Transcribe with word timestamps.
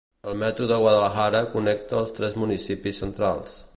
El 0.29 0.37
Metro 0.43 0.69
de 0.71 0.77
Guadalajara, 0.83 1.41
connecta 1.51 1.99
els 2.01 2.17
tres 2.21 2.35
municipis 2.45 3.03
centrals. 3.05 3.61